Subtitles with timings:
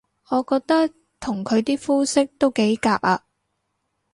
[0.29, 3.21] 我覺得同佢啲膚色都幾夾吖